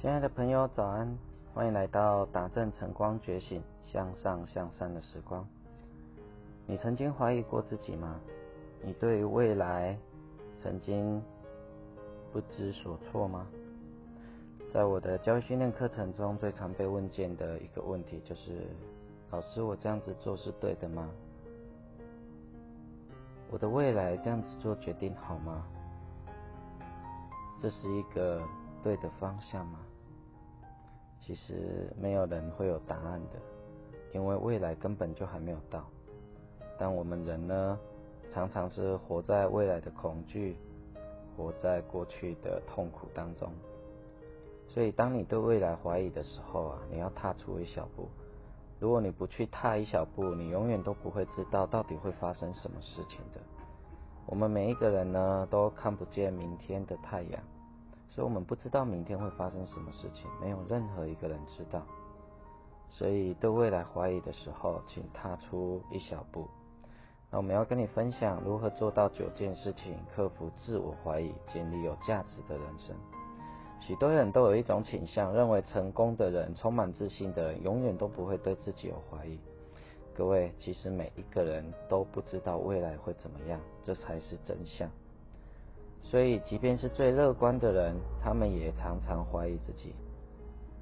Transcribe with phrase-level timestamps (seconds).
[0.00, 1.18] 亲爱的朋友，早安！
[1.52, 5.44] 欢迎来到打正晨光觉醒、向上向善的时光。
[6.66, 8.20] 你曾经怀疑过自己吗？
[8.80, 9.98] 你对未来
[10.62, 11.20] 曾经
[12.32, 13.44] 不知所措吗？
[14.72, 18.68] 在我的教育训练课程中，最常被问见的一个问题就是：
[19.32, 21.10] 老师，我这样子做是对的吗？
[23.50, 25.66] 我的未来这样子做决定好吗？
[27.58, 28.40] 这是一个
[28.80, 29.80] 对的方向吗？
[31.28, 33.38] 其实没有人会有答案的，
[34.14, 35.84] 因为未来根本就还没有到。
[36.78, 37.78] 但我们人呢，
[38.30, 40.56] 常常是活在未来的恐惧，
[41.36, 43.52] 活在过去的痛苦当中。
[44.68, 48.08] 所以，当你对未来怀疑的时候啊，你要踏出一小步。
[48.80, 53.40] 如果你不去踏一小步，你永远都不会知道到底会发生什么事情的。
[54.24, 57.42] 我们每一个人呢，都看不见明天的太阳。
[58.18, 61.80] 所以我们不知道明天会发生什么事情，没有任何一个人知道。
[62.90, 66.48] 所以对未来怀疑的时候，请踏出一小步。
[67.30, 72.96] 那我们要跟你分享如何做到九件事情，克服自我怀疑，建立有价值的人生。
[73.78, 79.38] 许多人都有一种倾向，认为成功的人、充满自信的人，永远都不会对自己有怀疑。
[80.12, 84.90] 各位，其实每一个人都不知道未来会怎么样，这才是真相。
[86.02, 89.94] 所以，即便是最乐观的人，他们也常常怀疑自己。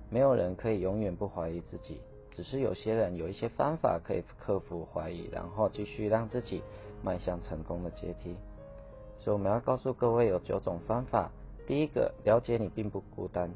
[0.08, 2.00] 没有人可以永远不怀疑自己，
[2.31, 6.62] 只是有些人有一些方法可以克服怀疑，然后继续让自己
[7.03, 8.36] 迈向成功的阶梯。
[9.19, 11.30] 所以，我们要告诉各位有九种方法。
[11.67, 13.51] 第一个，了解你并不孤单。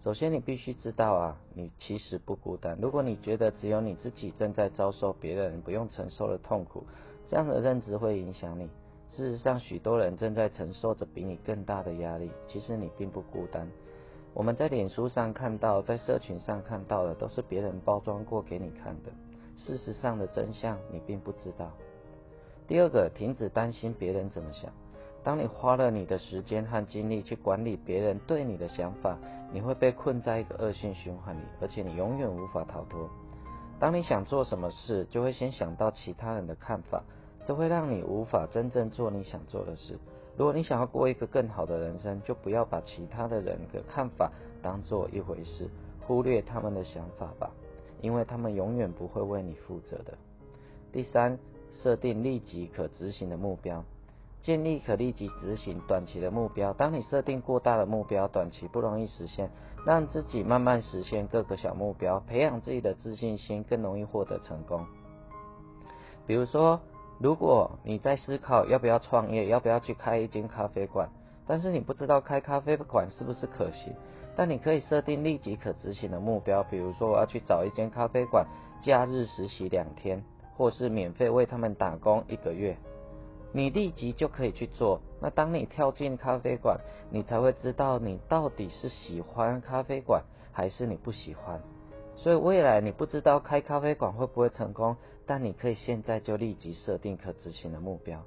[0.00, 2.76] 首先，你必须知道啊，你其实不孤单。
[2.82, 6.84] 如果你觉得只有你自己正在遭受别人不用承受的痛苦，
[7.28, 8.68] 这样的认知会影响你。
[9.08, 12.30] 事实上，许多人正在承受着比你更大的压力。
[12.48, 13.68] 其实你并不孤单。
[14.32, 19.12] 我们在脸书上看到，在社群上看到的，都是别人包装过给你看的。
[19.56, 21.70] 事实上的真相，你并不知道。
[22.66, 24.72] 第二个，停止担心别人怎么想。
[25.22, 29.16] 当你花了你的时间和精力去管理别人对你的想法，
[29.52, 33.08] 你会被困在一个恶性循环里，而且你永远无法逃脱。
[33.78, 37.04] 当你想做什么事，就会先想到其他人的看法。
[37.44, 39.98] 这会让你无法真正做你想做的事。
[40.36, 44.32] 如果你想要过一个更好的人生，就不要把其他的人的看法
[44.62, 45.68] 当做一回事，
[46.00, 47.50] 忽略他们的想法吧，
[48.00, 50.18] 因为他们永远不会为你负责的。
[50.90, 51.38] 第三，
[51.82, 53.84] 设定立即可执行的目标，
[54.40, 56.72] 建立可立即执行短期的目标。
[56.72, 59.50] 当你设定过大的目标，短期不容易实现，
[59.86, 64.84] 让自己慢慢实现各个小目标，培养自己的自信心，更容易获得成功。
[66.26, 66.80] 比如说。
[67.24, 71.08] 如果你在思考要不要创业，要不要去开一间咖啡馆，
[71.46, 73.94] 但是你不知道开咖啡馆是不是可行，
[74.36, 78.46] 但你可以设定立即可执行的目标，比如说我要去找一间咖啡馆，
[78.82, 80.22] 假日实习两天，
[80.54, 82.76] 或是免费为他们打工一个月，
[83.52, 85.00] 你立即就可以去做。
[85.18, 91.58] 那当你跳进咖啡馆，你才会知道你到底是喜欢咖啡馆还是你不喜欢。
[92.16, 98.22] 所以未来你不知道开咖啡馆会不会成功，但你可以现在就立即设定可执行的目标。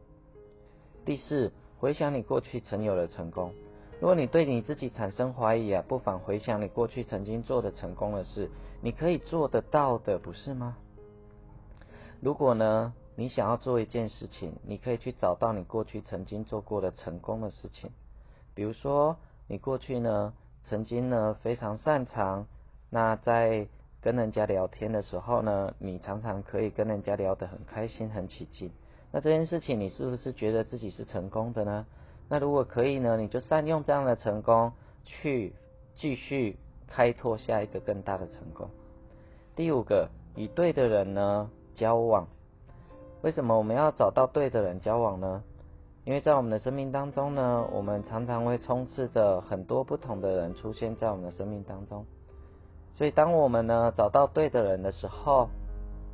[1.06, 3.54] 第四，回想你过去曾有的成功。
[4.00, 10.78] 如果你对你自己产生怀疑啊，不妨回想你过去曾经做的成功的事，你可以做得到的，不是吗？
[12.22, 17.90] 如果呢，你想要做一件事情，你可以去找到你过去曾经做过的成功的事情。
[18.54, 19.18] 比如说，
[19.48, 20.34] 你过去呢，
[20.66, 22.46] 曾经呢非常擅长，
[22.92, 23.68] 那在
[24.08, 28.72] 跟人家聊天的时候呢，你常常可以跟人家聊得很开心、很起劲。
[29.12, 31.86] 那这件事情，你是不是觉得自己是成功的呢？
[32.30, 34.72] 那如果可以呢，你就善用这样的成功，
[35.04, 35.54] 去
[35.94, 36.58] 继续
[36.88, 38.70] 开拓下一个更大的成功。
[39.58, 40.08] 第五个，
[40.38, 42.30] 与对的人呢交往。
[43.24, 45.44] 为什么我们要找到对的人交往呢？
[46.06, 52.06] 因为在我们的生命当中呢，我们常常会充斥着很多不同的人出现在我们的生命当中。
[52.98, 55.50] 所以，当我们呢找到对的人的时候，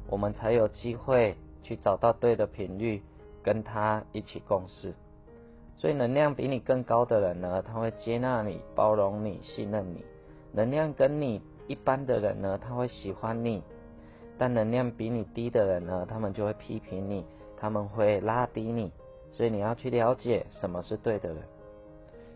[0.10, 3.02] 我们才有机会去找到对的频率，
[3.42, 4.94] 跟他一起共事。
[5.78, 10.02] 所以，能量比你更高的人呢，他会接纳你、包容你、信任你；
[10.52, 13.62] 能量跟你一般的人呢，他会喜欢你；
[14.38, 17.24] 但能量比你低的人呢，他们就会批评你，
[17.58, 18.92] 他们会拉低你。
[19.32, 21.38] 所以，你要去了解什么是对的人。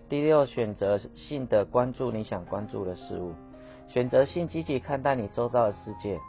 [0.07, 3.33] 第六，选择性的关注你想关注的事物。
[3.89, 6.19] 选择性积极看待你周遭的世界，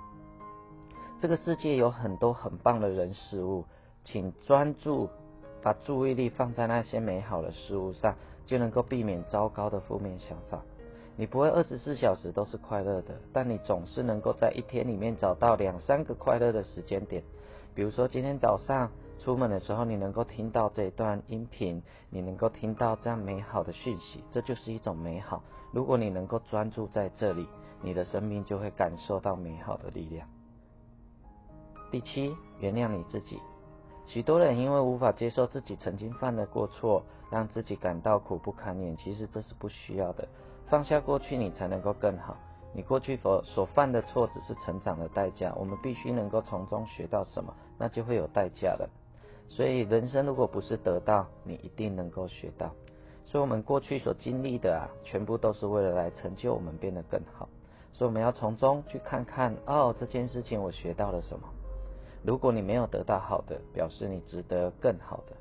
[1.21, 3.65] 这个世界有很多很棒的人事物，
[4.05, 5.09] 请专注
[5.63, 8.15] 把注意力放在那些美好的事物上，
[8.47, 10.63] 就能够避免糟糕的负面想法。
[11.17, 17.25] 你不会二十四小时都是快乐的，但你总是能够在一天里面找到两三个快乐的时间点。
[17.75, 25.43] 比如说今天早上出门的时候，你能够听到这一段音频，你能够听到这样美好的讯息，这就是一种美好。
[25.73, 27.47] 如果你能够专注在这里，
[27.83, 30.27] 你的生命就会感受到美好的力量。
[31.91, 33.41] 第七，原谅你自己。
[34.07, 38.97] 许多人因为无法接受自己曾经犯的过错，让自己感到苦不堪言。
[38.97, 40.27] 其实这是不需要的。
[40.69, 42.37] 放下过去，你才能够更好。
[42.73, 45.53] 你过去所所犯的错，只是成长的代价。
[45.57, 48.89] 我们必须能够从中学到什么，那就会有代价了。
[49.49, 52.73] 所以，人生如果不是得到，你一定能够学到。
[53.25, 57.49] 所以，我们过去所经历的啊，全部都是为了来成就我们变得更好。
[57.93, 61.49] 所以，我们要从中去看看，哦，这件事情我学到了什么。
[62.23, 65.37] 如果你没有得到好的，表示你值得更好的。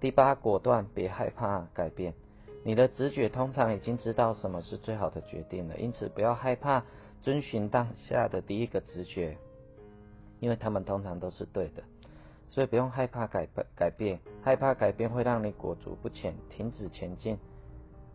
[0.00, 2.14] 第八，果断，别害怕改变。
[2.62, 6.84] 你的直觉通常已经知道什么是最好的决定了，因此不要害怕
[7.22, 9.36] 遵循当下的第一个直觉，
[10.40, 11.82] 因为他们通常都是对的。
[12.50, 17.38] 所以不用害怕改改变，害怕改变会让你裹足不前，停止前进。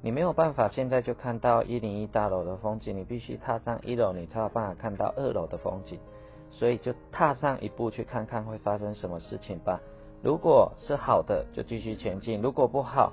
[0.01, 5.97] 你没有办法现在就看到一零一大楼的风景，你必须踏上一楼，你才有办法看到二楼的风景。
[6.51, 9.81] 所以就踏上一步去看看会发生什么事情吧。
[10.21, 13.11] 如果是好的，就继续前进；如果不好，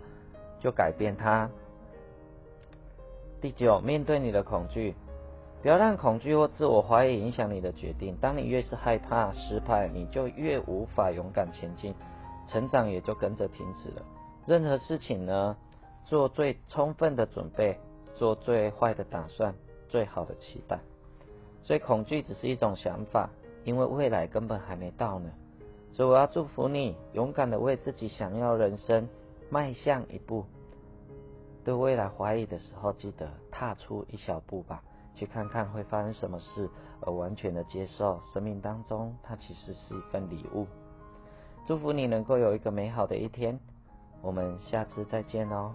[0.61, 1.49] 就改变它。
[3.41, 4.95] 第九，面对你的恐惧，
[5.63, 8.17] 不要让恐惧或自我怀疑影响你的决定。
[8.21, 11.95] 当你越是害怕失败，你就越无法勇敢前进，
[12.49, 14.03] 成长也就跟着停止了。
[14.45, 15.57] 任何事情呢，
[16.05, 17.79] 做最充分的准备，
[18.17, 19.55] 做最坏的打算，
[19.89, 20.81] 最好的期待。
[21.63, 23.31] 所以恐惧只是一种想法，
[23.63, 25.31] 因为未来根本还没到呢。
[25.93, 29.09] 所以我要祝福你，勇敢的为自己想要人生
[29.49, 30.45] 迈向一步。
[31.63, 34.83] 对未来怀疑的时候，记得踏出一小步吧，
[35.15, 36.69] 去看看会发生什么事，
[37.01, 40.67] 而完全的接受生命当中它其实是一份礼物。
[41.65, 43.59] 祝福你能够有一个美好的一天，
[44.21, 45.75] 我们下次再见哦。